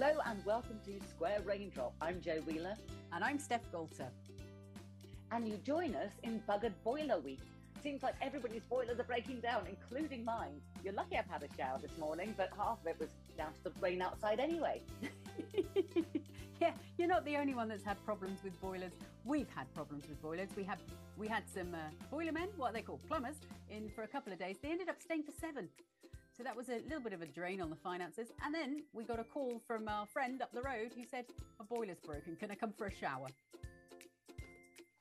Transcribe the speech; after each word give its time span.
Hello 0.00 0.20
and 0.26 0.46
welcome 0.46 0.78
to 0.84 0.92
Square 1.08 1.40
Raindrop. 1.44 1.92
I'm 2.00 2.20
Jo 2.20 2.34
Wheeler. 2.46 2.76
And 3.12 3.24
I'm 3.24 3.36
Steff 3.36 3.62
Gaulter. 3.72 4.06
And 5.32 5.48
you 5.48 5.56
join 5.66 5.96
us 5.96 6.12
in 6.22 6.40
Buggered 6.48 6.74
Boiler 6.84 7.18
Week. 7.18 7.40
Seems 7.82 8.04
like 8.04 8.14
everybody's 8.22 8.62
boilers 8.62 9.00
are 9.00 9.02
breaking 9.02 9.40
down, 9.40 9.66
including 9.68 10.24
mine. 10.24 10.60
You're 10.84 10.92
lucky 10.92 11.16
I've 11.16 11.26
had 11.26 11.42
a 11.42 11.48
shower 11.56 11.78
this 11.82 11.90
morning, 11.98 12.32
but 12.36 12.50
half 12.56 12.80
of 12.80 12.86
it 12.86 12.96
was 13.00 13.08
down 13.36 13.52
to 13.54 13.64
the 13.64 13.72
rain 13.80 14.00
outside 14.00 14.38
anyway. 14.38 14.82
yeah, 16.60 16.74
you're 16.96 17.08
not 17.08 17.24
the 17.24 17.36
only 17.36 17.56
one 17.56 17.66
that's 17.66 17.82
had 17.82 17.96
problems 18.04 18.44
with 18.44 18.60
boilers. 18.60 18.92
We've 19.24 19.50
had 19.52 19.66
problems 19.74 20.04
with 20.08 20.22
boilers. 20.22 20.50
We 20.56 20.62
had 20.62 20.78
we 21.16 21.26
had 21.26 21.42
some 21.52 21.74
uh, 21.74 21.78
boiler 22.08 22.30
men, 22.30 22.50
what 22.56 22.70
are 22.70 22.74
they 22.74 22.82
called, 22.82 23.00
plumbers, 23.08 23.34
in 23.68 23.90
for 23.96 24.04
a 24.04 24.08
couple 24.08 24.32
of 24.32 24.38
days. 24.38 24.58
They 24.62 24.70
ended 24.70 24.88
up 24.88 25.02
staying 25.02 25.24
for 25.24 25.32
seven. 25.40 25.68
So 26.38 26.44
that 26.44 26.56
was 26.56 26.68
a 26.68 26.80
little 26.84 27.00
bit 27.00 27.12
of 27.12 27.20
a 27.20 27.26
drain 27.26 27.60
on 27.60 27.68
the 27.68 27.74
finances. 27.74 28.28
And 28.44 28.54
then 28.54 28.84
we 28.92 29.02
got 29.02 29.18
a 29.18 29.24
call 29.24 29.60
from 29.66 29.88
our 29.88 30.06
friend 30.06 30.40
up 30.40 30.52
the 30.52 30.62
road 30.62 30.92
who 30.94 31.02
said, 31.10 31.24
My 31.58 31.64
boiler's 31.64 31.98
broken. 31.98 32.36
Can 32.36 32.52
I 32.52 32.54
come 32.54 32.72
for 32.78 32.86
a 32.86 32.94
shower? 32.94 33.26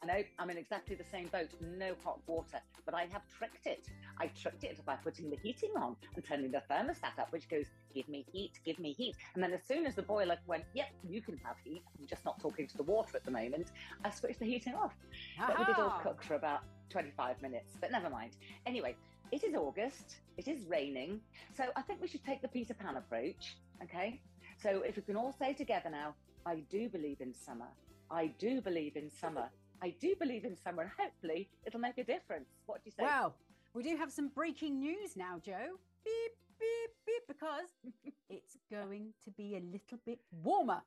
I 0.01 0.05
know 0.07 0.23
I'm 0.39 0.49
in 0.49 0.57
exactly 0.57 0.95
the 0.95 1.03
same 1.03 1.27
boat, 1.27 1.49
no 1.77 1.93
hot 2.03 2.21
water, 2.25 2.59
but 2.85 2.95
I 2.95 3.01
have 3.11 3.21
tricked 3.37 3.67
it. 3.67 3.87
I 4.19 4.27
tricked 4.27 4.63
it 4.63 4.83
by 4.83 4.95
putting 4.95 5.29
the 5.29 5.37
heating 5.43 5.71
on 5.75 5.95
and 6.15 6.25
turning 6.25 6.49
the 6.49 6.63
thermostat 6.71 7.19
up, 7.19 7.31
which 7.31 7.47
goes, 7.49 7.65
give 7.93 8.09
me 8.09 8.25
heat, 8.31 8.53
give 8.65 8.79
me 8.79 8.93
heat. 8.93 9.15
And 9.35 9.43
then 9.43 9.53
as 9.53 9.63
soon 9.63 9.85
as 9.85 9.93
the 9.93 10.03
boiler 10.03 10.37
went, 10.47 10.63
yep, 10.73 10.89
you 11.07 11.21
can 11.21 11.37
have 11.43 11.57
heat, 11.63 11.83
I'm 11.99 12.07
just 12.07 12.25
not 12.25 12.39
talking 12.39 12.65
to 12.67 12.77
the 12.77 12.83
water 12.83 13.15
at 13.15 13.25
the 13.25 13.31
moment, 13.31 13.71
I 14.03 14.09
switched 14.09 14.39
the 14.39 14.45
heating 14.45 14.73
off. 14.73 14.93
Aha. 15.39 15.47
But 15.47 15.59
we 15.59 15.65
did 15.65 15.79
all 15.79 15.99
cook 16.01 16.23
for 16.23 16.33
about 16.35 16.61
25 16.89 17.41
minutes, 17.41 17.73
but 17.79 17.91
never 17.91 18.09
mind. 18.09 18.37
Anyway, 18.65 18.95
it 19.31 19.43
is 19.43 19.55
August, 19.55 20.17
it 20.37 20.47
is 20.47 20.65
raining, 20.65 21.19
so 21.55 21.65
I 21.75 21.81
think 21.81 22.01
we 22.01 22.07
should 22.07 22.23
take 22.23 22.41
the 22.41 22.47
Peter 22.47 22.73
Pan 22.73 22.95
approach, 22.97 23.57
okay? 23.83 24.21
So 24.61 24.81
if 24.85 24.95
we 24.95 25.01
can 25.01 25.15
all 25.15 25.33
say 25.37 25.53
together 25.53 25.89
now, 25.89 26.15
I 26.45 26.63
do 26.69 26.89
believe 26.89 27.21
in 27.21 27.33
summer. 27.33 27.67
I 28.09 28.27
do 28.39 28.61
believe 28.61 28.95
in 28.95 29.09
summer. 29.09 29.49
I 29.81 29.93
do 29.99 30.15
believe 30.15 30.45
in 30.45 30.55
summer, 30.55 30.83
and 30.83 30.91
hopefully 30.97 31.49
it'll 31.65 31.79
make 31.79 31.97
a 31.97 32.03
difference. 32.03 32.49
What 32.65 32.83
do 32.83 32.89
you 32.89 32.93
say? 32.97 33.03
Well, 33.03 33.35
we 33.73 33.83
do 33.83 33.97
have 33.97 34.11
some 34.11 34.29
breaking 34.29 34.79
news 34.79 35.15
now, 35.15 35.39
Jo. 35.45 35.57
Beep, 36.05 36.33
beep, 36.59 36.91
beep, 37.05 37.23
because 37.27 37.67
it's 38.29 38.57
going 38.71 39.13
to 39.25 39.31
be 39.31 39.55
a 39.55 39.59
little 39.59 39.99
bit 40.05 40.19
warmer. 40.43 40.81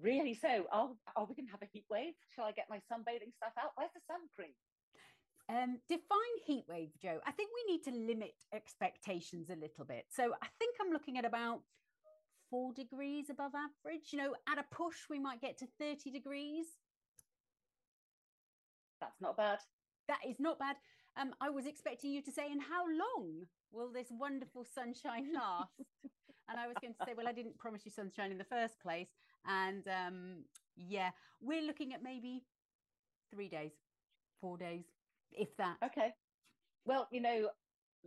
Really? 0.00 0.32
So, 0.34 0.66
are, 0.72 0.90
are 1.16 1.26
we 1.26 1.34
going 1.34 1.46
to 1.46 1.52
have 1.52 1.62
a 1.62 1.68
heat 1.72 1.84
wave? 1.90 2.14
Shall 2.34 2.44
I 2.44 2.52
get 2.52 2.66
my 2.70 2.78
sunbathing 2.90 3.34
stuff 3.36 3.52
out? 3.58 3.72
Where's 3.76 3.90
the 3.92 4.00
sun 4.06 4.20
cream? 4.34 4.52
Um, 5.50 5.78
define 5.88 6.36
heat 6.46 6.64
wave, 6.68 6.90
Jo. 7.02 7.18
I 7.26 7.32
think 7.32 7.50
we 7.52 7.72
need 7.72 7.82
to 7.84 7.90
limit 7.90 8.34
expectations 8.54 9.50
a 9.50 9.56
little 9.56 9.84
bit. 9.84 10.04
So 10.08 10.32
I 10.40 10.46
think 10.60 10.76
I'm 10.80 10.92
looking 10.92 11.18
at 11.18 11.24
about 11.24 11.62
four 12.50 12.72
degrees 12.72 13.30
above 13.30 13.52
average. 13.54 14.12
You 14.12 14.18
know, 14.18 14.34
at 14.48 14.58
a 14.58 14.74
push, 14.74 15.08
we 15.10 15.18
might 15.18 15.40
get 15.40 15.58
to 15.58 15.66
30 15.80 16.12
degrees. 16.12 16.66
That's 19.00 19.20
not 19.20 19.36
bad. 19.36 19.58
That 20.06 20.18
is 20.28 20.38
not 20.38 20.60
bad. 20.60 20.76
Um, 21.20 21.34
I 21.40 21.50
was 21.50 21.66
expecting 21.66 22.12
you 22.12 22.22
to 22.22 22.30
say, 22.30 22.46
and 22.52 22.60
how 22.62 22.84
long 22.84 23.46
will 23.72 23.90
this 23.90 24.08
wonderful 24.10 24.64
sunshine 24.64 25.28
last? 25.34 25.70
and 26.48 26.60
I 26.60 26.68
was 26.68 26.76
going 26.80 26.94
to 26.94 27.04
say, 27.04 27.14
well, 27.16 27.26
I 27.26 27.32
didn't 27.32 27.58
promise 27.58 27.82
you 27.84 27.90
sunshine 27.90 28.30
in 28.30 28.38
the 28.38 28.44
first 28.44 28.80
place. 28.80 29.08
And 29.46 29.82
um, 29.88 30.44
yeah, 30.76 31.10
we're 31.40 31.66
looking 31.66 31.92
at 31.92 32.04
maybe 32.04 32.44
three 33.32 33.48
days, 33.48 33.72
four 34.40 34.56
days, 34.56 34.84
if 35.32 35.48
that. 35.58 35.76
Okay. 35.84 36.12
Well, 36.86 37.08
you 37.10 37.20
know, 37.20 37.50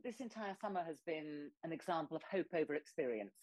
this 0.04 0.20
entire 0.20 0.56
summer 0.60 0.84
has 0.84 0.98
been 1.06 1.52
an 1.64 1.72
example 1.72 2.18
of 2.18 2.24
hope 2.24 2.48
over 2.54 2.76
experience. 2.76 3.36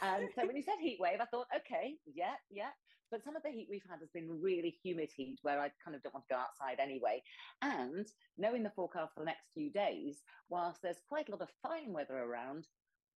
And 0.00 0.28
so 0.34 0.46
when 0.46 0.56
you 0.56 0.62
said 0.62 0.76
heat 0.80 0.98
wave, 1.00 1.20
I 1.20 1.26
thought, 1.26 1.46
okay, 1.54 1.94
yeah, 2.06 2.34
yeah. 2.50 2.70
But 3.10 3.22
some 3.22 3.36
of 3.36 3.42
the 3.42 3.50
heat 3.50 3.66
we've 3.68 3.84
had 3.88 4.00
has 4.00 4.08
been 4.14 4.40
really 4.40 4.74
humid 4.82 5.10
heat 5.14 5.38
where 5.42 5.60
I 5.60 5.70
kind 5.84 5.94
of 5.94 6.02
don't 6.02 6.14
want 6.14 6.24
to 6.28 6.34
go 6.34 6.40
outside 6.40 6.80
anyway. 6.80 7.22
And 7.60 8.06
knowing 8.38 8.62
the 8.62 8.72
forecast 8.74 9.12
for 9.12 9.20
the 9.20 9.26
next 9.26 9.50
few 9.52 9.70
days, 9.70 10.22
whilst 10.48 10.80
there's 10.82 11.02
quite 11.06 11.28
a 11.28 11.32
lot 11.32 11.42
of 11.42 11.50
fine 11.62 11.92
weather 11.92 12.16
around, 12.16 12.66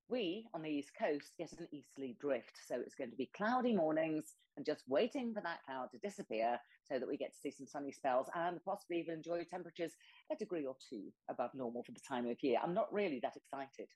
we 0.08 0.46
on 0.54 0.62
the 0.62 0.70
East 0.70 0.92
Coast 0.98 1.32
get 1.38 1.52
an 1.52 1.68
easterly 1.72 2.16
drift. 2.20 2.58
So 2.66 2.76
it's 2.80 2.94
going 2.94 3.10
to 3.10 3.16
be 3.16 3.30
cloudy 3.36 3.74
mornings 3.74 4.34
and 4.56 4.64
just 4.64 4.82
waiting 4.88 5.34
for 5.34 5.40
that 5.42 5.64
cloud 5.66 5.88
to 5.92 5.98
disappear 5.98 6.58
so 6.84 6.98
that 6.98 7.08
we 7.08 7.16
get 7.16 7.32
to 7.32 7.40
see 7.40 7.50
some 7.50 7.66
sunny 7.66 7.92
spells 7.92 8.28
and 8.34 8.64
possibly 8.64 8.98
even 8.98 9.14
enjoy 9.14 9.44
temperatures 9.44 9.92
a 10.32 10.36
degree 10.36 10.64
or 10.64 10.76
two 10.88 11.04
above 11.28 11.50
normal 11.54 11.82
for 11.82 11.92
the 11.92 12.00
time 12.00 12.26
of 12.28 12.42
year. 12.42 12.58
I'm 12.62 12.74
not 12.74 12.92
really 12.92 13.20
that 13.22 13.36
excited. 13.36 13.88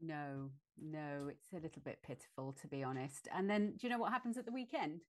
No, 0.00 0.50
no, 0.80 1.28
it's 1.30 1.52
a 1.52 1.60
little 1.60 1.82
bit 1.84 1.98
pitiful 2.04 2.52
to 2.60 2.68
be 2.68 2.82
honest. 2.82 3.28
And 3.34 3.48
then 3.48 3.72
do 3.72 3.86
you 3.86 3.88
know 3.88 3.98
what 3.98 4.12
happens 4.12 4.36
at 4.36 4.44
the 4.44 4.52
weekend? 4.52 5.00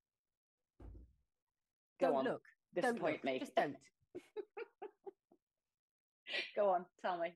Go 2.00 2.08
don't 2.08 2.16
on. 2.18 2.26
look. 2.26 2.44
Disappoint 2.76 3.02
don't 3.02 3.12
look. 3.12 3.24
me. 3.24 3.40
Just 3.40 3.56
don't. 3.56 3.76
Go 6.56 6.70
on, 6.70 6.86
tell 7.02 7.18
me. 7.18 7.34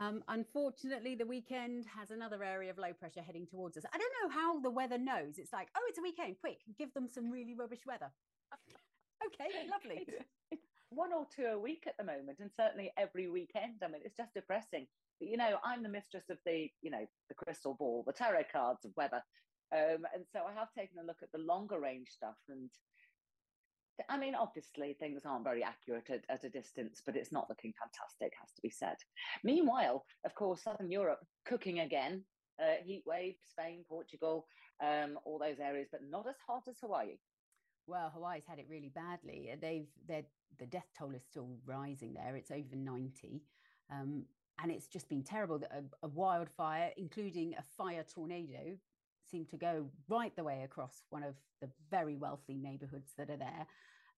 Um, 0.00 0.24
unfortunately, 0.28 1.14
the 1.14 1.26
weekend 1.26 1.84
has 1.94 2.10
another 2.10 2.42
area 2.42 2.70
of 2.70 2.78
low 2.78 2.94
pressure 2.94 3.20
heading 3.20 3.46
towards 3.46 3.76
us. 3.76 3.84
I 3.92 3.98
don't 3.98 4.12
know 4.22 4.34
how 4.34 4.58
the 4.58 4.70
weather 4.70 4.96
knows. 4.96 5.36
It's 5.36 5.52
like, 5.52 5.68
oh, 5.76 5.82
it's 5.88 5.98
a 5.98 6.02
weekend. 6.02 6.36
Quick, 6.40 6.60
give 6.78 6.92
them 6.94 7.06
some 7.06 7.30
really 7.30 7.54
rubbish 7.54 7.84
weather. 7.86 8.10
okay, 9.26 9.68
lovely. 9.70 10.06
One 10.88 11.12
or 11.12 11.26
two 11.36 11.44
a 11.44 11.58
week 11.58 11.84
at 11.86 11.98
the 11.98 12.04
moment, 12.04 12.38
and 12.40 12.50
certainly 12.56 12.90
every 12.96 13.28
weekend. 13.28 13.82
I 13.84 13.88
mean, 13.88 14.00
it's 14.02 14.16
just 14.16 14.32
depressing. 14.32 14.86
But 15.20 15.28
you 15.28 15.36
know, 15.36 15.58
I'm 15.62 15.82
the 15.82 15.90
mistress 15.90 16.24
of 16.30 16.38
the, 16.46 16.70
you 16.80 16.90
know, 16.90 17.06
the 17.28 17.34
crystal 17.34 17.74
ball, 17.74 18.02
the 18.06 18.14
tarot 18.14 18.44
cards 18.50 18.86
of 18.86 18.92
weather, 18.96 19.22
um, 19.72 20.06
and 20.14 20.24
so 20.32 20.40
I 20.48 20.54
have 20.58 20.72
taken 20.76 20.98
a 20.98 21.06
look 21.06 21.18
at 21.22 21.30
the 21.30 21.38
longer 21.38 21.78
range 21.78 22.08
stuff, 22.08 22.36
and 22.48 22.70
I 24.08 24.18
mean, 24.18 24.34
obviously, 24.34 24.94
things 24.98 25.22
aren't 25.24 25.44
very 25.44 25.62
accurate 25.62 26.10
at, 26.10 26.24
at, 26.28 26.44
a 26.44 26.48
distance, 26.48 27.02
but 27.04 27.16
it's 27.16 27.32
not 27.32 27.48
looking 27.48 27.72
fantastic, 27.78 28.32
has 28.40 28.52
to 28.52 28.62
be 28.62 28.70
said. 28.70 28.96
Meanwhile, 29.44 30.04
of 30.24 30.34
course, 30.34 30.62
Southern 30.62 30.90
Europe 30.90 31.20
cooking 31.44 31.80
again, 31.80 32.24
uh, 32.60 32.82
heat 32.84 33.02
wave, 33.06 33.34
Spain, 33.48 33.84
Portugal, 33.88 34.46
um, 34.82 35.18
all 35.24 35.38
those 35.38 35.60
areas, 35.60 35.88
but 35.90 36.00
not 36.08 36.26
as 36.28 36.36
hot 36.46 36.62
as 36.68 36.76
Hawaii. 36.80 37.16
Well, 37.86 38.10
Hawaii's 38.14 38.44
had 38.46 38.58
it 38.58 38.66
really 38.68 38.92
badly. 38.94 39.50
They've 39.60 39.86
the 40.58 40.66
death 40.66 40.86
toll 40.98 41.14
is 41.14 41.24
still 41.24 41.48
rising 41.64 42.14
there. 42.14 42.36
It's 42.36 42.50
over 42.50 42.76
ninety, 42.76 43.42
um, 43.90 44.24
and 44.62 44.70
it's 44.70 44.86
just 44.86 45.08
been 45.08 45.22
terrible. 45.22 45.60
A, 45.70 46.06
a 46.06 46.08
wildfire, 46.08 46.90
including 46.96 47.54
a 47.58 47.62
fire 47.76 48.04
tornado, 48.12 48.76
seemed 49.30 49.48
to 49.50 49.56
go 49.56 49.86
right 50.08 50.34
the 50.36 50.44
way 50.44 50.62
across 50.64 51.02
one 51.10 51.22
of 51.22 51.34
the 51.60 51.68
very 51.90 52.16
wealthy 52.16 52.54
neighborhoods 52.54 53.12
that 53.16 53.30
are 53.30 53.36
there. 53.36 53.66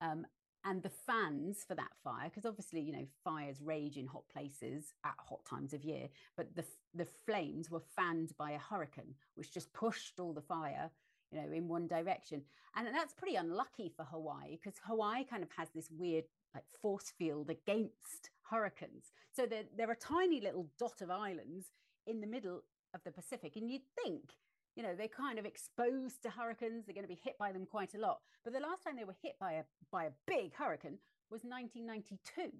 Um, 0.03 0.27
and 0.65 0.83
the 0.83 0.91
fans 0.91 1.65
for 1.67 1.75
that 1.75 1.91
fire, 2.05 2.29
because 2.29 2.47
obviously, 2.47 2.81
you 2.81 2.93
know, 2.93 3.07
fires 3.25 3.61
rage 3.61 3.97
in 3.97 4.07
hot 4.07 4.25
places 4.33 4.95
at 5.05 5.15
hot 5.19 5.45
times 5.45 5.73
of 5.73 5.85
year, 5.85 6.09
but 6.37 6.55
the, 6.55 6.65
the 6.95 7.07
flames 7.27 7.71
were 7.71 7.83
fanned 7.97 8.33
by 8.39 8.53
a 8.53 8.59
hurricane, 8.59 9.15
which 9.35 9.53
just 9.53 9.73
pushed 9.73 10.21
all 10.21 10.33
the 10.33 10.41
fire, 10.41 10.91
you 11.33 11.41
know, 11.41 11.51
in 11.53 11.67
one 11.67 11.89
direction. 11.89 12.43
And 12.77 12.87
that's 12.95 13.15
pretty 13.15 13.37
unlucky 13.37 13.93
for 13.97 14.05
Hawaii 14.05 14.57
because 14.63 14.79
Hawaii 14.87 15.25
kind 15.25 15.43
of 15.43 15.49
has 15.57 15.69
this 15.75 15.91
weird 15.91 16.25
like 16.55 16.65
force 16.81 17.13
field 17.19 17.51
against 17.51 18.31
hurricanes. 18.43 19.13
So 19.33 19.47
there 19.47 19.91
are 19.91 19.97
tiny 19.97 20.41
little 20.41 20.69
dot 20.79 21.01
of 21.01 21.11
islands 21.11 21.67
in 22.07 22.21
the 22.21 22.27
middle 22.27 22.63
of 22.95 23.03
the 23.05 23.11
Pacific. 23.11 23.57
And 23.57 23.71
you'd 23.71 23.83
think 24.05 24.33
you 24.77 24.83
know 24.83 24.95
they're 24.97 25.09
kind 25.09 25.39
of 25.39 25.45
exposed 25.45 26.23
to 26.23 26.31
hurricanes 26.31 26.87
they're 26.87 26.95
going 26.95 27.05
to 27.05 27.09
be 27.09 27.21
hit 27.23 27.39
by 27.39 27.53
them 27.53 27.67
quite 27.67 27.95
a 27.95 28.01
lot. 28.01 28.21
But 28.45 28.53
the 28.53 28.61
last 28.61 28.83
time 28.85 28.97
they 28.97 29.05
were 29.05 29.17
hit 29.23 29.37
by 29.41 29.53
a 29.53 29.65
by 29.91 30.05
a 30.05 30.13
big 30.27 30.55
hurricane 30.55 30.99
was 31.31 31.43
1992 31.45 32.53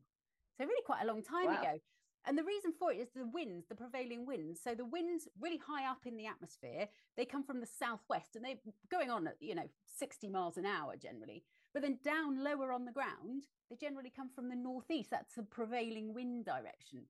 so 0.59 0.65
really 0.65 0.83
quite 0.85 1.03
a 1.03 1.07
long 1.07 1.23
time 1.23 1.47
wow. 1.47 1.61
ago. 1.61 1.81
And 2.25 2.39
the 2.39 2.45
reason 2.45 2.73
for 2.79 2.93
it 2.93 2.99
is 2.99 3.09
the 3.15 3.27
winds 3.27 3.67
the 3.69 3.75
prevailing 3.75 4.27
winds. 4.27 4.61
So 4.63 4.75
the 4.75 4.85
winds 4.85 5.27
really 5.41 5.59
high 5.59 5.91
up 5.91 6.07
in 6.07 6.17
the 6.17 6.27
atmosphere 6.27 6.89
they 7.17 7.25
come 7.25 7.45
from 7.45 7.61
the 7.61 7.67
southwest 7.67 8.37
and 8.37 8.45
they're 8.45 8.55
going 8.91 9.11
on 9.11 9.27
at 9.27 9.37
you 9.41 9.55
know 9.55 9.69
60 9.99 10.29
miles 10.29 10.57
an 10.57 10.67
hour 10.67 10.95
generally. 10.97 11.45
But 11.73 11.83
then 11.83 11.99
down 12.05 12.45
lower 12.45 12.73
on 12.73 12.85
the 12.85 12.93
ground 12.93 13.45
they 13.71 13.77
generally 13.77 14.13
come 14.15 14.31
from 14.35 14.49
the 14.49 14.57
northeast. 14.57 15.11
That's 15.11 15.35
the 15.35 15.43
prevailing 15.43 16.15
wind 16.15 16.45
direction 16.45 17.07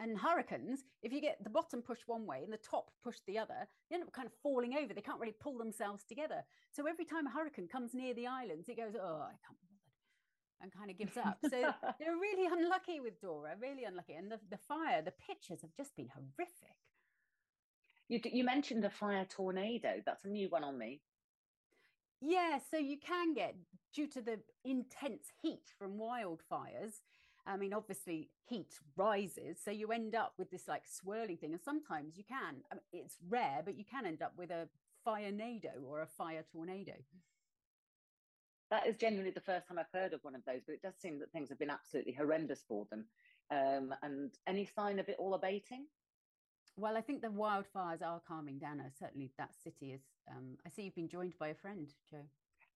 and 0.00 0.18
hurricanes, 0.18 0.84
if 1.02 1.12
you 1.12 1.20
get 1.20 1.42
the 1.42 1.50
bottom 1.50 1.82
pushed 1.82 2.06
one 2.06 2.26
way 2.26 2.40
and 2.42 2.52
the 2.52 2.58
top 2.58 2.90
pushed 3.02 3.22
the 3.26 3.38
other, 3.38 3.68
they 3.88 3.94
end 3.94 4.04
up 4.04 4.12
kind 4.12 4.26
of 4.26 4.32
falling 4.42 4.74
over. 4.74 4.94
They 4.94 5.00
can't 5.00 5.20
really 5.20 5.34
pull 5.38 5.58
themselves 5.58 6.04
together. 6.04 6.44
So 6.72 6.86
every 6.86 7.04
time 7.04 7.26
a 7.26 7.30
hurricane 7.30 7.68
comes 7.68 7.94
near 7.94 8.14
the 8.14 8.26
islands, 8.26 8.68
it 8.68 8.76
goes, 8.76 8.94
oh, 8.94 9.22
I 9.22 9.36
can't 9.44 9.60
be 9.60 9.68
bothered, 9.68 10.62
and 10.62 10.72
kind 10.72 10.90
of 10.90 10.98
gives 10.98 11.16
up. 11.16 11.38
So 11.42 11.50
they're 12.00 12.16
really 12.16 12.46
unlucky 12.46 13.00
with 13.00 13.20
Dora, 13.20 13.54
really 13.60 13.84
unlucky. 13.84 14.14
And 14.14 14.30
the, 14.30 14.38
the 14.50 14.58
fire, 14.68 15.02
the 15.02 15.12
pictures 15.12 15.60
have 15.62 15.74
just 15.76 15.94
been 15.96 16.08
horrific. 16.08 16.76
You, 18.08 18.20
you 18.24 18.44
mentioned 18.44 18.84
a 18.84 18.90
fire 18.90 19.26
tornado. 19.28 20.02
That's 20.04 20.24
a 20.24 20.28
new 20.28 20.48
one 20.48 20.64
on 20.64 20.78
me. 20.78 21.00
Yeah, 22.20 22.58
so 22.70 22.76
you 22.76 22.98
can 22.98 23.34
get, 23.34 23.56
due 23.92 24.06
to 24.08 24.22
the 24.22 24.38
intense 24.64 25.32
heat 25.42 25.72
from 25.76 25.98
wildfires, 25.98 27.00
I 27.46 27.56
mean, 27.56 27.72
obviously, 27.72 28.30
heat 28.48 28.78
rises, 28.96 29.58
so 29.62 29.70
you 29.70 29.88
end 29.88 30.14
up 30.14 30.34
with 30.38 30.50
this 30.50 30.68
like 30.68 30.82
swirling 30.86 31.36
thing. 31.36 31.52
And 31.52 31.60
sometimes 31.60 32.16
you 32.16 32.24
can, 32.24 32.62
I 32.70 32.76
mean, 32.92 33.04
it's 33.04 33.18
rare, 33.28 33.62
but 33.64 33.76
you 33.76 33.84
can 33.84 34.06
end 34.06 34.22
up 34.22 34.32
with 34.36 34.50
a 34.50 34.68
firenado 35.06 35.82
or 35.84 36.02
a 36.02 36.06
fire 36.06 36.44
tornado. 36.52 36.92
That 38.70 38.86
is 38.86 38.96
genuinely 38.96 39.32
the 39.32 39.40
first 39.40 39.68
time 39.68 39.78
I've 39.78 39.92
heard 39.92 40.12
of 40.12 40.22
one 40.22 40.34
of 40.34 40.44
those, 40.46 40.62
but 40.64 40.74
it 40.74 40.82
does 40.82 40.94
seem 40.98 41.18
that 41.18 41.32
things 41.32 41.48
have 41.48 41.58
been 41.58 41.68
absolutely 41.68 42.12
horrendous 42.12 42.60
for 42.66 42.86
them. 42.90 43.04
Um, 43.50 43.94
and 44.02 44.32
any 44.46 44.64
sign 44.64 44.98
of 44.98 45.08
it 45.08 45.16
all 45.18 45.34
abating? 45.34 45.86
Well, 46.78 46.96
I 46.96 47.02
think 47.02 47.20
the 47.20 47.28
wildfires 47.28 48.02
are 48.02 48.22
calming 48.26 48.58
down. 48.58 48.80
Certainly, 48.98 49.32
that 49.36 49.50
city 49.62 49.92
is. 49.92 50.00
Um, 50.30 50.56
I 50.64 50.70
see 50.70 50.82
you've 50.82 50.94
been 50.94 51.08
joined 51.08 51.34
by 51.38 51.48
a 51.48 51.54
friend, 51.54 51.92
Jo. 52.10 52.18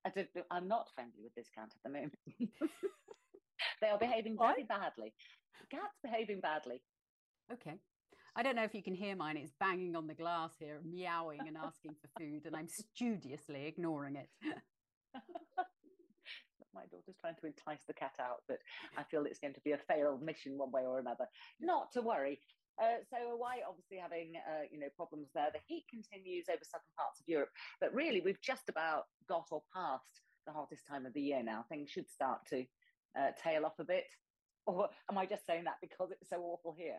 I 0.04 0.56
am 0.56 0.68
not 0.68 0.90
friendly 0.94 1.22
with 1.22 1.34
this 1.34 1.48
cat 1.48 1.70
at 1.74 1.82
the 1.82 1.88
moment. 1.88 2.18
they 3.80 3.88
are 3.88 3.98
behaving 3.98 4.36
very 4.38 4.64
badly. 4.64 5.12
Cat's 5.70 5.98
behaving 6.02 6.40
badly. 6.40 6.80
Okay. 7.52 7.78
I 8.36 8.42
don't 8.42 8.56
know 8.56 8.64
if 8.64 8.74
you 8.74 8.82
can 8.82 8.94
hear 8.94 9.16
mine. 9.16 9.38
It's 9.38 9.52
banging 9.58 9.96
on 9.96 10.06
the 10.06 10.14
glass 10.14 10.50
here, 10.58 10.80
meowing 10.84 11.40
and 11.46 11.56
asking 11.56 11.92
for 12.02 12.08
food, 12.20 12.44
and 12.44 12.54
I'm 12.54 12.68
studiously 12.68 13.66
ignoring 13.66 14.16
it. 14.16 14.28
My 16.74 16.82
daughter's 16.92 17.16
trying 17.18 17.36
to 17.40 17.46
entice 17.46 17.80
the 17.88 17.94
cat 17.94 18.12
out, 18.20 18.42
but 18.46 18.58
I 18.98 19.04
feel 19.04 19.24
it's 19.24 19.38
going 19.38 19.54
to 19.54 19.60
be 19.64 19.72
a 19.72 19.78
failed 19.88 20.22
mission 20.22 20.58
one 20.58 20.70
way 20.70 20.82
or 20.84 20.98
another. 20.98 21.24
Not 21.58 21.90
to 21.92 22.02
worry. 22.02 22.38
Uh, 22.76 23.00
so 23.08 23.16
Hawaii 23.30 23.64
obviously 23.66 23.96
having 23.96 24.34
uh, 24.36 24.68
you 24.70 24.78
know 24.78 24.88
problems 24.94 25.28
there. 25.34 25.48
The 25.50 25.64
heat 25.66 25.86
continues 25.88 26.44
over 26.50 26.60
southern 26.60 26.92
parts 26.98 27.20
of 27.20 27.24
Europe, 27.26 27.48
but 27.80 27.94
really 27.94 28.20
we've 28.20 28.42
just 28.42 28.68
about 28.68 29.04
got 29.26 29.46
or 29.50 29.62
past 29.72 30.20
the 30.46 30.52
hottest 30.52 30.86
time 30.86 31.06
of 31.06 31.14
the 31.14 31.22
year 31.22 31.42
now. 31.42 31.64
Things 31.70 31.90
should 31.90 32.10
start 32.10 32.40
to 32.50 32.66
uh, 33.18 33.30
tail 33.42 33.64
off 33.64 33.78
a 33.78 33.84
bit. 33.84 34.04
Or 34.68 34.88
am 35.08 35.16
I 35.16 35.26
just 35.26 35.46
saying 35.46 35.62
that 35.62 35.76
because 35.80 36.10
it's 36.10 36.28
so 36.28 36.40
awful 36.42 36.74
here? 36.76 36.96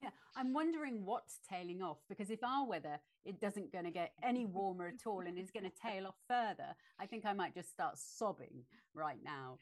Yeah, 0.00 0.10
I'm 0.36 0.52
wondering 0.52 1.04
what's 1.04 1.40
tailing 1.50 1.82
off 1.82 1.96
because 2.08 2.30
if 2.30 2.44
our 2.44 2.64
weather 2.64 3.00
it 3.24 3.40
doesn't 3.40 3.72
going 3.72 3.86
to 3.86 3.90
get 3.90 4.12
any 4.22 4.46
warmer 4.46 4.86
at 4.86 5.04
all 5.04 5.22
and 5.26 5.36
is 5.36 5.50
going 5.50 5.68
to 5.68 5.72
tail 5.82 6.06
off 6.06 6.14
further, 6.28 6.76
I 7.00 7.06
think 7.06 7.24
I 7.26 7.32
might 7.32 7.54
just 7.54 7.72
start 7.72 7.98
sobbing 7.98 8.62
right 8.94 9.18
now. 9.24 9.58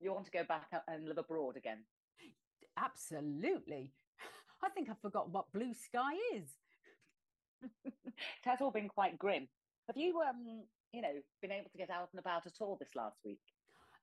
You 0.00 0.12
want 0.12 0.24
to 0.24 0.32
go 0.32 0.42
back 0.42 0.66
and 0.88 1.06
live 1.06 1.18
abroad 1.18 1.56
again? 1.56 1.84
Absolutely. 2.76 3.92
I 4.64 4.68
think 4.70 4.88
I've 4.90 5.00
forgotten 5.00 5.32
what 5.32 5.52
blue 5.52 5.74
sky 5.74 6.14
is. 6.34 6.48
it 7.84 7.94
has 8.44 8.60
all 8.60 8.72
been 8.72 8.88
quite 8.88 9.18
grim. 9.18 9.48
Have 9.86 9.96
you, 9.96 10.20
um, 10.20 10.64
you 10.92 11.02
know, 11.02 11.12
been 11.40 11.52
able 11.52 11.70
to 11.70 11.78
get 11.78 11.90
out 11.90 12.08
and 12.12 12.18
about 12.18 12.46
at 12.46 12.60
all 12.60 12.76
this 12.80 12.96
last 12.96 13.18
week? 13.24 13.40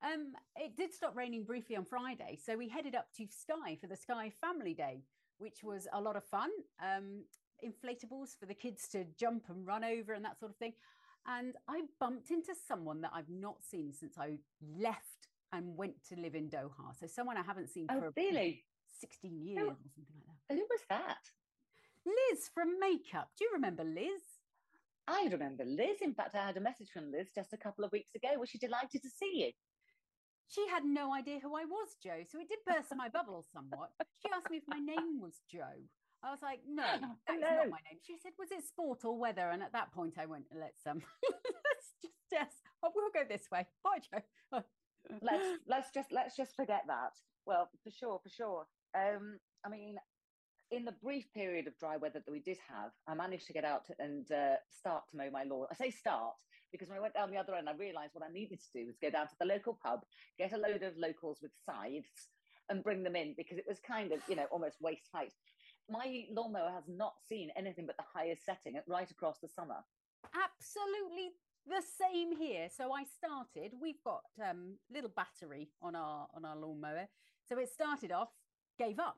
Um, 0.03 0.33
it 0.55 0.75
did 0.75 0.93
stop 0.93 1.15
raining 1.15 1.43
briefly 1.43 1.75
on 1.75 1.85
Friday, 1.85 2.39
so 2.43 2.57
we 2.57 2.67
headed 2.67 2.95
up 2.95 3.07
to 3.17 3.27
Sky 3.29 3.77
for 3.79 3.87
the 3.87 3.95
Sky 3.95 4.31
Family 4.41 4.73
Day, 4.73 5.03
which 5.37 5.63
was 5.63 5.87
a 5.93 6.01
lot 6.01 6.15
of 6.15 6.23
fun. 6.23 6.49
Um, 6.81 7.23
inflatables 7.63 8.37
for 8.39 8.47
the 8.47 8.53
kids 8.53 8.87
to 8.89 9.05
jump 9.19 9.43
and 9.49 9.65
run 9.65 9.83
over 9.83 10.13
and 10.13 10.25
that 10.25 10.39
sort 10.39 10.51
of 10.51 10.57
thing. 10.57 10.73
And 11.27 11.55
I 11.67 11.81
bumped 11.99 12.31
into 12.31 12.53
someone 12.67 13.01
that 13.01 13.11
I've 13.13 13.29
not 13.29 13.57
seen 13.63 13.93
since 13.93 14.17
I 14.17 14.37
left 14.79 15.27
and 15.53 15.77
went 15.77 16.03
to 16.09 16.19
live 16.19 16.33
in 16.33 16.49
Doha. 16.49 16.97
So 16.99 17.05
someone 17.07 17.37
I 17.37 17.43
haven't 17.43 17.69
seen 17.69 17.85
oh, 17.89 17.99
for 17.99 18.13
really 18.17 18.63
16 18.99 19.39
years 19.39 19.59
or 19.59 19.75
something 19.93 20.21
like 20.27 20.37
that. 20.49 20.55
Who 20.55 20.65
was 20.69 20.81
that? 20.89 21.17
Liz 22.05 22.49
from 22.53 22.79
Makeup. 22.79 23.29
Do 23.37 23.45
you 23.45 23.51
remember 23.53 23.83
Liz? 23.83 24.21
I 25.07 25.27
remember 25.31 25.63
Liz. 25.65 25.97
In 26.01 26.13
fact, 26.13 26.35
I 26.35 26.45
had 26.45 26.57
a 26.57 26.61
message 26.61 26.89
from 26.91 27.11
Liz 27.11 27.27
just 27.35 27.53
a 27.53 27.57
couple 27.57 27.85
of 27.85 27.91
weeks 27.91 28.15
ago. 28.15 28.29
Was 28.39 28.49
she 28.49 28.57
delighted 28.57 29.03
to 29.03 29.09
see 29.09 29.31
you? 29.33 29.51
She 30.51 30.67
had 30.67 30.83
no 30.83 31.13
idea 31.13 31.39
who 31.39 31.55
I 31.55 31.63
was, 31.63 31.95
Jo. 32.03 32.27
So 32.29 32.37
it 32.39 32.49
did 32.49 32.59
burst 32.67 32.91
my 32.95 33.07
bubble 33.07 33.45
somewhat. 33.53 33.91
She 34.21 34.29
asked 34.35 34.51
me 34.51 34.57
if 34.57 34.67
my 34.67 34.79
name 34.79 35.21
was 35.21 35.39
Jo. 35.49 35.63
I 36.23 36.29
was 36.29 36.41
like, 36.43 36.59
no, 36.67 36.83
that's 37.27 37.39
no. 37.39 37.55
not 37.55 37.69
my 37.69 37.81
name. 37.87 37.99
She 38.05 38.17
said, 38.21 38.33
was 38.37 38.51
it 38.51 38.67
sport 38.67 39.05
or 39.05 39.17
weather? 39.17 39.49
And 39.49 39.63
at 39.63 39.71
that 39.71 39.93
point, 39.93 40.15
I 40.19 40.25
went, 40.25 40.45
let's 40.53 40.85
um, 40.85 41.01
let's 41.23 41.95
just 42.01 42.13
yes, 42.31 42.51
oh, 42.83 42.91
we'll 42.93 43.11
go 43.13 43.27
this 43.27 43.47
way. 43.49 43.65
Bye, 43.83 43.99
Jo. 44.11 44.21
let's 45.21 45.45
let's 45.67 45.91
just 45.91 46.11
let's 46.11 46.35
just 46.35 46.55
forget 46.55 46.83
that. 46.87 47.13
Well, 47.45 47.69
for 47.83 47.91
sure, 47.91 48.19
for 48.21 48.29
sure. 48.29 48.67
Um, 48.93 49.39
I 49.65 49.69
mean, 49.69 49.95
in 50.69 50.85
the 50.85 50.95
brief 51.03 51.31
period 51.33 51.67
of 51.67 51.77
dry 51.77 51.97
weather 51.97 52.21
that 52.25 52.31
we 52.31 52.39
did 52.39 52.57
have, 52.69 52.91
I 53.07 53.15
managed 53.15 53.47
to 53.47 53.53
get 53.53 53.65
out 53.65 53.85
and 53.99 54.29
uh, 54.31 54.55
start 54.69 55.03
to 55.11 55.17
mow 55.17 55.29
my 55.31 55.43
lawn. 55.43 55.67
I 55.71 55.75
say 55.75 55.91
start 55.91 56.35
because 56.71 56.89
when 56.89 56.97
I 56.97 57.01
went 57.01 57.13
down 57.13 57.31
the 57.31 57.37
other 57.37 57.55
end, 57.55 57.69
I 57.69 57.73
realised 57.73 58.13
what 58.13 58.27
I 58.27 58.31
needed 58.31 58.59
to 58.59 58.79
do 58.79 58.85
was 58.85 58.97
go 59.01 59.09
down 59.09 59.27
to 59.27 59.35
the 59.39 59.45
local 59.45 59.77
pub, 59.83 60.01
get 60.37 60.53
a 60.53 60.57
load 60.57 60.83
of 60.83 60.97
locals 60.97 61.39
with 61.41 61.51
scythes, 61.65 62.29
and 62.69 62.83
bring 62.83 63.03
them 63.03 63.15
in 63.15 63.33
because 63.37 63.57
it 63.57 63.65
was 63.67 63.79
kind 63.79 64.11
of 64.11 64.19
you 64.27 64.35
know 64.35 64.45
almost 64.51 64.81
waist 64.81 65.09
height. 65.13 65.33
My 65.89 66.23
lawnmower 66.31 66.71
has 66.71 66.85
not 66.87 67.13
seen 67.27 67.49
anything 67.57 67.85
but 67.85 67.97
the 67.97 68.03
highest 68.13 68.45
setting 68.45 68.79
right 68.87 69.09
across 69.09 69.39
the 69.39 69.47
summer. 69.47 69.77
Absolutely 70.33 71.31
the 71.67 71.81
same 71.81 72.35
here. 72.35 72.67
So 72.75 72.93
I 72.93 73.03
started. 73.03 73.73
We've 73.79 74.01
got 74.03 74.21
um, 74.47 74.77
little 74.93 75.11
battery 75.15 75.69
on 75.81 75.95
our 75.95 76.27
on 76.33 76.45
our 76.45 76.55
lawnmower. 76.55 77.07
So 77.47 77.57
it 77.59 77.69
started 77.71 78.11
off, 78.11 78.29
gave 78.79 78.99
up. 78.99 79.17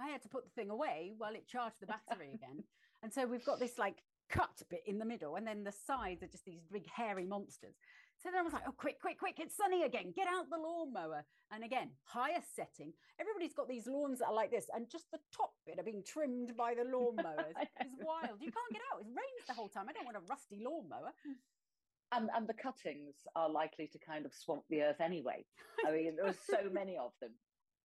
I 0.00 0.08
had 0.08 0.22
to 0.22 0.28
put 0.28 0.44
the 0.44 0.50
thing 0.50 0.70
away 0.70 1.12
while 1.18 1.34
it 1.34 1.46
charged 1.46 1.76
the 1.80 1.86
battery 1.86 2.30
again. 2.34 2.64
and 3.02 3.12
so 3.12 3.26
we've 3.26 3.44
got 3.44 3.60
this 3.60 3.78
like 3.78 4.02
cut 4.30 4.62
bit 4.70 4.82
in 4.86 4.98
the 4.98 5.04
middle, 5.04 5.36
and 5.36 5.46
then 5.46 5.64
the 5.64 5.72
sides 5.72 6.22
are 6.22 6.28
just 6.28 6.44
these 6.44 6.62
big 6.70 6.86
hairy 6.88 7.26
monsters. 7.26 7.74
So 8.22 8.28
then 8.28 8.40
I 8.40 8.42
was 8.42 8.52
like, 8.52 8.68
oh, 8.68 8.76
quick, 8.76 9.00
quick, 9.00 9.18
quick, 9.18 9.40
it's 9.40 9.56
sunny 9.56 9.82
again. 9.82 10.12
Get 10.14 10.28
out 10.28 10.50
the 10.50 10.60
lawnmower. 10.60 11.24
And 11.50 11.64
again, 11.64 11.88
higher 12.04 12.44
setting. 12.54 12.92
Everybody's 13.18 13.54
got 13.54 13.66
these 13.66 13.86
lawns 13.86 14.18
that 14.18 14.28
are 14.28 14.34
like 14.34 14.50
this, 14.50 14.68
and 14.74 14.90
just 14.90 15.10
the 15.10 15.24
top 15.32 15.52
bit 15.64 15.80
are 15.80 15.82
being 15.84 16.04
trimmed 16.04 16.54
by 16.54 16.74
the 16.74 16.84
lawnmowers. 16.84 17.56
it's 17.80 17.96
wild. 18.04 18.36
You 18.40 18.52
can't 18.52 18.72
get 18.72 18.84
out. 18.92 19.00
It 19.00 19.08
rains 19.08 19.44
the 19.48 19.54
whole 19.54 19.68
time. 19.68 19.88
I 19.88 19.92
don't 19.92 20.04
want 20.04 20.18
a 20.18 20.28
rusty 20.28 20.60
lawnmower. 20.60 21.16
And, 22.12 22.28
and 22.36 22.46
the 22.46 22.58
cuttings 22.58 23.14
are 23.36 23.48
likely 23.48 23.86
to 23.86 23.98
kind 23.98 24.26
of 24.26 24.34
swamp 24.34 24.64
the 24.68 24.82
earth 24.82 25.00
anyway. 25.00 25.46
I 25.86 25.92
mean, 25.92 26.16
there 26.16 26.26
are 26.26 26.44
so 26.44 26.68
many 26.72 26.98
of 26.98 27.12
them. 27.22 27.30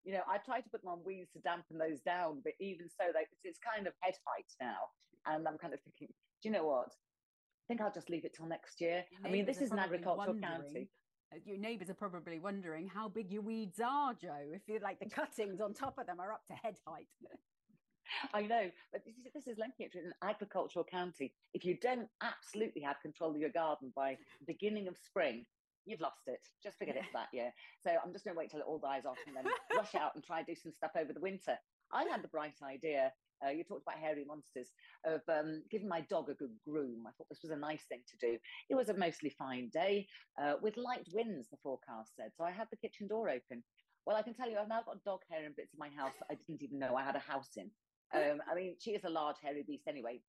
You 0.04 0.14
know, 0.14 0.26
I 0.28 0.38
try 0.38 0.60
to 0.60 0.70
put 0.70 0.82
them 0.82 0.92
on 0.92 1.00
weeds 1.06 1.32
to 1.34 1.40
dampen 1.40 1.78
those 1.78 2.02
down, 2.02 2.42
but 2.44 2.54
even 2.60 2.90
so, 2.90 3.06
like, 3.16 3.30
it's, 3.32 3.56
it's 3.56 3.60
kind 3.64 3.88
of 3.88 3.94
head 4.02 4.16
height 4.28 4.52
now. 4.60 4.92
And 5.26 5.48
I'm 5.48 5.58
kind 5.58 5.74
of 5.74 5.80
thinking, 5.82 6.14
you 6.46 6.52
know 6.52 6.66
what? 6.66 6.90
I 6.90 7.66
think 7.68 7.82
I'll 7.82 7.92
just 7.92 8.10
leave 8.10 8.26
it 8.26 8.36
till 8.36 8.46
next 8.46 8.80
year. 8.80 9.04
I 9.24 9.30
mean, 9.30 9.46
this 9.46 9.62
is 9.62 9.72
an 9.72 9.80
agricultural 9.80 10.38
county. 10.40 10.90
Uh, 11.34 11.40
your 11.44 11.58
neighbours 11.58 11.90
are 11.90 11.96
probably 11.96 12.40
wondering 12.40 12.88
how 12.88 13.10
big 13.10 13.32
your 13.32 13.42
weeds 13.42 13.80
are, 13.84 14.14
Jo. 14.14 14.36
If 14.54 14.68
you 14.68 14.80
like 14.82 15.00
the 15.00 15.10
cuttings 15.10 15.60
on 15.60 15.74
top 15.74 15.98
of 15.98 16.06
them 16.06 16.20
are 16.20 16.32
up 16.32 16.46
to 16.48 16.54
head 16.54 16.76
height. 16.88 17.08
I 18.36 18.44
know, 18.44 18.70
but 18.92 19.04
this 19.04 19.16
is, 19.16 19.24
this 19.34 19.48
is 19.48 19.58
Lincolnshire, 19.58 20.02
an 20.06 20.14
agricultural 20.22 20.86
county. 20.86 21.34
If 21.56 21.66
you 21.66 21.76
don't 21.82 22.08
absolutely 22.22 22.84
have 22.84 23.02
control 23.02 23.32
of 23.32 23.38
your 23.38 23.50
garden 23.50 23.92
by 23.96 24.18
beginning 24.46 24.88
of 24.88 24.96
spring, 24.98 25.44
you've 25.86 26.02
lost 26.02 26.28
it. 26.28 26.42
Just 26.62 26.78
forget 26.78 26.96
it 26.96 27.06
that 27.14 27.30
year. 27.34 27.52
So 27.84 27.90
I'm 27.92 28.14
just 28.14 28.24
going 28.24 28.36
to 28.36 28.38
wait 28.38 28.52
till 28.52 28.60
it 28.60 28.66
all 28.68 28.78
dies 28.78 29.06
off 29.06 29.18
and 29.26 29.36
then 29.36 29.46
rush 29.76 29.96
out 29.96 30.14
and 30.14 30.24
try 30.24 30.40
and 30.40 30.48
do 30.48 30.56
some 30.56 30.72
stuff 30.72 30.92
over 30.96 31.14
the 31.14 31.20
winter. 31.20 31.58
I 31.92 32.04
had 32.04 32.24
the 32.24 32.28
bright 32.28 32.58
idea 32.64 33.12
uh, 33.46 33.50
you 33.50 33.64
talked 33.64 33.84
about 33.88 34.00
hairy 34.00 34.26
monsters, 34.26 34.70
of 35.06 35.22
um, 35.30 35.64
giving 35.72 35.88
my 35.88 36.02
dog 36.02 36.30
a 36.30 36.34
good 36.34 36.54
groom. 36.68 37.04
I 37.08 37.12
thought 37.18 37.30
this 37.30 37.44
was 37.44 37.52
a 37.52 37.58
nice 37.58 37.84
thing 37.90 38.02
to 38.08 38.28
do. 38.28 38.38
It 38.70 38.76
was 38.76 38.90
a 38.90 38.98
mostly 38.98 39.30
fine 39.30 39.70
day 39.74 40.08
uh, 40.42 40.56
with 40.62 40.78
light 40.78 41.08
winds, 41.14 41.50
the 41.50 41.58
forecast 41.64 42.16
said. 42.16 42.32
So 42.38 42.44
I 42.44 42.52
had 42.52 42.68
the 42.72 42.78
kitchen 42.78 43.08
door 43.08 43.30
open. 43.30 43.64
Well, 44.06 44.16
I 44.16 44.22
can 44.22 44.34
tell 44.34 44.50
you, 44.50 44.58
I've 44.58 44.68
now 44.68 44.84
got 44.86 45.04
dog 45.04 45.22
hair 45.30 45.46
in 45.46 45.54
bits 45.58 45.74
of 45.74 45.80
my 45.80 45.90
house 45.90 46.14
I 46.30 46.36
didn't 46.36 46.62
even 46.62 46.80
know 46.80 46.96
I 46.96 47.04
had 47.04 47.16
a 47.16 47.20
house 47.20 47.50
in. 47.58 47.70
Um, 48.14 48.40
I 48.50 48.56
mean, 48.56 48.76
she 48.80 48.92
is 48.92 49.04
a 49.04 49.10
large, 49.10 49.38
hairy 49.42 49.64
beast 49.68 49.88
anyway. 49.88 50.22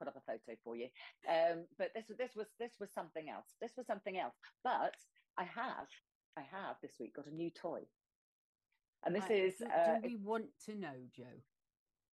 Put 0.00 0.08
up 0.08 0.16
a 0.16 0.20
photo 0.20 0.58
for 0.64 0.76
you. 0.76 0.88
Um, 1.28 1.64
but 1.78 1.90
this, 1.94 2.04
this 2.18 2.32
was 2.34 2.48
this 2.58 2.72
was 2.80 2.90
something 2.92 3.30
else. 3.30 3.46
This 3.62 3.70
was 3.76 3.86
something 3.86 4.18
else. 4.18 4.34
But 4.64 4.94
I 5.38 5.44
have, 5.44 5.86
I 6.36 6.42
have 6.42 6.76
this 6.82 6.96
week 6.98 7.14
got 7.14 7.28
a 7.28 7.34
new 7.34 7.50
toy, 7.50 7.82
and 9.06 9.14
this 9.14 9.30
is. 9.30 9.54
Do, 9.58 9.66
uh, 9.66 9.94
do 10.00 10.08
we 10.08 10.16
want 10.16 10.46
to 10.66 10.74
know, 10.74 10.96
Jo? 11.16 11.24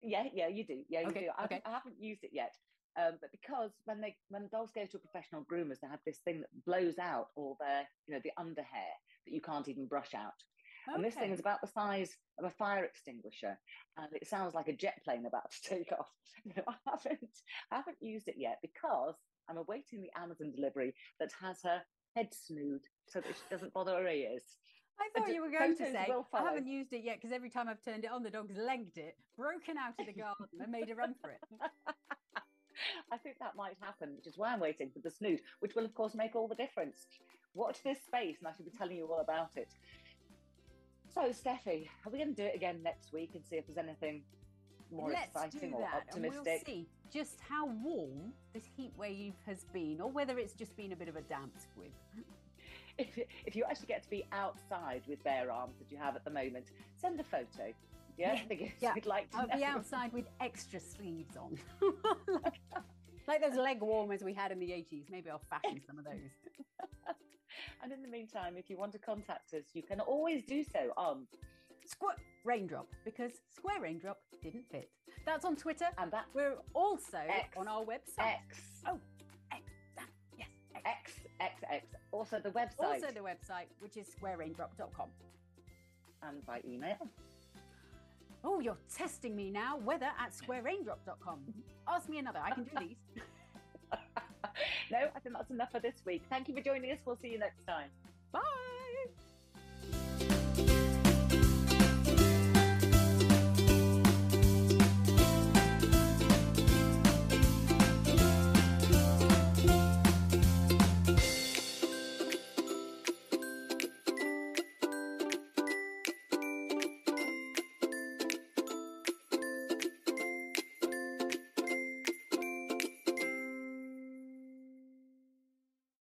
Yeah, 0.02 0.24
yeah, 0.34 0.48
you 0.48 0.66
do. 0.66 0.84
Yeah, 0.90 1.02
you 1.02 1.08
okay, 1.08 1.22
do. 1.22 1.28
I, 1.38 1.46
okay. 1.46 1.62
I 1.66 1.72
haven't 1.72 2.00
used 2.00 2.24
it 2.24 2.32
yet. 2.34 2.54
Um, 3.00 3.14
but 3.22 3.32
because 3.32 3.72
when 3.86 4.02
they 4.02 4.18
when 4.30 4.50
dogs 4.52 4.72
go 4.76 4.86
to 4.86 4.98
a 4.98 5.00
professional 5.00 5.46
groomers, 5.46 5.80
they 5.80 5.88
have 5.88 6.02
this 6.06 6.20
thing 6.26 6.42
that 6.42 6.66
blows 6.66 7.00
out 7.00 7.28
all 7.36 7.58
their 7.60 7.88
you 8.08 8.14
know 8.14 8.20
the 8.24 8.32
underhair 8.38 8.94
that 9.26 9.34
you 9.34 9.42
can't 9.42 9.70
even 9.70 9.88
brush 9.88 10.14
out. 10.14 10.34
Okay. 10.90 10.96
And 10.96 11.06
this 11.06 11.14
thing 11.14 11.32
is 11.32 11.40
about 11.40 11.62
the 11.62 11.68
size 11.68 12.18
of 12.40 12.46
a 12.46 12.50
fire 12.50 12.84
extinguisher, 12.84 13.58
and 13.98 14.08
it 14.14 14.28
sounds 14.28 14.54
like 14.54 14.68
a 14.68 14.76
jet 14.76 15.00
plane 15.06 15.26
about 15.26 15.52
to 15.52 15.70
take 15.70 15.92
off. 15.92 16.10
No, 16.44 16.64
I 16.68 16.74
haven't 16.90 17.38
I 17.72 17.76
haven't 17.78 17.98
used 18.02 18.28
it 18.28 18.36
yet 18.38 18.58
because 18.62 19.16
I'm 19.50 19.58
awaiting 19.58 20.02
the 20.02 20.20
Amazon 20.20 20.52
delivery 20.52 20.94
that 21.20 21.32
has 21.42 21.60
her 21.64 21.82
head 22.16 22.30
smoothed 22.34 22.88
so 23.08 23.22
that 23.22 23.36
she 23.36 23.44
doesn't 23.50 23.74
bother 23.74 23.94
her 23.94 24.08
ears. 24.08 24.44
I 25.00 25.20
thought 25.20 25.34
you 25.34 25.42
were 25.42 25.50
going 25.60 25.76
to 25.78 25.92
say 25.92 26.08
I 26.34 26.42
haven't 26.42 26.68
used 26.68 26.94
it 26.94 27.04
yet 27.04 27.18
because 27.20 27.34
every 27.34 27.50
time 27.50 27.68
I've 27.68 27.84
turned 27.84 28.04
it 28.04 28.12
on, 28.12 28.24
the 28.24 28.30
dog's 28.30 28.56
legged 28.58 28.98
it, 28.98 29.16
broken 29.38 29.78
out 29.78 29.94
of 30.00 30.06
the 30.06 30.14
garden, 30.14 30.48
and 30.60 30.72
made 30.72 30.90
a 30.90 30.96
run 30.96 31.16
for 31.22 31.32
it. 31.32 31.40
I 33.12 33.18
think 33.18 33.38
that 33.40 33.56
might 33.56 33.76
happen, 33.80 34.16
which 34.16 34.28
is 34.28 34.38
why 34.38 34.54
I'm 34.54 34.60
waiting 34.60 34.90
for 34.92 35.00
the 35.00 35.12
snoot, 35.12 35.42
which 35.60 35.76
will 35.76 35.86
of 35.86 35.94
course 35.94 36.16
make 36.16 36.36
all 36.36 36.48
the 36.48 36.56
difference. 36.56 37.08
Watch 37.54 37.84
this 37.84 37.98
space, 38.06 38.38
and 38.40 38.48
I 38.48 38.52
shall 38.56 38.66
be 38.66 38.72
telling 38.72 38.98
you 38.98 39.08
all 39.12 39.20
about 39.20 39.58
it. 39.58 39.70
So, 41.14 41.22
Steffi, 41.22 41.90
are 42.06 42.12
we 42.12 42.20
going 42.20 42.34
to 42.34 42.42
do 42.42 42.46
it 42.46 42.56
again 42.56 42.80
next 42.82 43.12
week 43.12 43.32
and 43.36 43.44
see 43.46 43.58
if 43.58 43.68
there's 43.68 43.78
anything 43.78 44.24
more 44.92 45.10
Let's 45.10 45.28
exciting 45.28 45.74
or 45.74 45.84
optimistic. 45.84 46.44
We'll 46.46 46.60
see 46.66 46.88
just 47.12 47.40
how 47.42 47.68
warm 47.68 48.32
this 48.54 48.64
heat 48.78 48.94
wave 48.98 49.34
has 49.46 49.66
been, 49.74 50.00
or 50.02 50.10
whether 50.10 50.40
it's 50.40 50.54
just 50.54 50.76
been 50.78 50.92
a 50.92 50.96
bit 50.96 51.08
of 51.08 51.16
a 51.16 51.22
damp 51.22 51.54
squib. 51.58 51.92
If, 52.98 53.18
if 53.46 53.56
you 53.56 53.64
actually 53.70 53.88
get 53.88 54.04
to 54.04 54.10
be 54.10 54.26
outside 54.32 55.04
with 55.08 55.24
bare 55.24 55.52
arms 55.52 55.76
that 55.80 55.92
you 55.92 55.98
have 55.98 56.16
at 56.16 56.24
the 56.24 56.30
moment, 56.32 56.66
send 57.00 57.20
a 57.20 57.24
photo. 57.24 57.74
Yeah, 58.18 58.34
Yeah, 58.34 58.40
because 58.50 58.70
yeah. 58.80 58.94
we'd 58.94 59.06
like 59.06 59.30
to 59.32 59.38
I'll 59.38 59.48
know. 59.48 59.56
be 59.58 59.64
outside 59.64 60.14
with 60.14 60.26
extra 60.40 60.80
sleeves 60.80 61.36
on. 61.38 61.58
like, 62.44 62.60
like 63.28 63.42
those 63.42 63.56
leg 63.58 63.82
warmers 63.82 64.24
we 64.24 64.34
had 64.34 64.52
in 64.52 64.60
the 64.60 64.68
80s. 64.70 65.10
Maybe 65.10 65.30
I'll 65.30 65.42
fashion 65.50 65.80
some 65.86 65.98
of 65.98 66.06
those. 66.06 66.30
And 67.84 67.92
in 67.92 68.02
the 68.02 68.08
meantime, 68.08 68.56
if 68.58 68.70
you 68.70 68.78
want 68.78 68.92
to 68.94 69.00
contact 69.00 69.54
us, 69.54 69.64
you 69.74 69.84
can 69.84 70.00
always 70.00 70.44
do 70.44 70.64
so 70.64 70.92
on 70.98 71.28
Square 71.86 72.16
raindrop, 72.46 72.88
because 73.04 73.32
square 73.54 73.82
raindrop 73.82 74.20
didn't 74.44 74.66
fit. 74.72 74.90
That's 75.26 75.44
on 75.46 75.56
Twitter. 75.56 75.88
and 75.98 76.12
that 76.12 76.26
We're 76.34 76.56
also 76.74 77.18
X. 77.28 77.58
on 77.58 77.68
our 77.68 77.82
website. 77.84 78.36
X 78.50 78.62
Oh, 78.88 79.00
X, 79.52 79.62
that, 79.98 80.06
yes, 80.38 80.48
X. 80.86 80.86
X 80.86 81.14
X 81.40 81.62
X. 81.70 81.86
Also 82.12 82.40
the 82.40 82.50
website 82.50 82.84
Also 82.84 83.08
the 83.14 83.22
website, 83.22 83.68
which 83.80 83.98
is 83.98 84.08
squareraindrop.com. 84.08 85.10
and 86.24 86.46
by 86.46 86.62
email. 86.68 87.08
Oh, 88.44 88.60
you're 88.60 88.78
testing 88.94 89.36
me 89.36 89.50
now. 89.52 89.78
Weather 89.78 90.10
at 90.20 90.32
squareraindrop.com. 90.34 91.40
Ask 91.88 92.10
me 92.10 92.18
another. 92.18 92.40
I 92.44 92.52
can 92.52 92.64
do 92.64 92.72
these. 92.80 92.98
no, 94.92 94.98
I 95.16 95.20
think 95.20 95.36
that's 95.36 95.52
enough 95.52 95.72
for 95.72 95.80
this 95.80 95.96
week. 96.06 96.24
Thank 96.30 96.48
you 96.48 96.56
for 96.56 96.62
joining 96.62 96.92
us. 96.92 97.00
We'll 97.06 97.18
see 97.22 97.30
you 97.30 97.40
next 97.40 97.66
time. 97.66 97.90
Bye. 98.32 98.71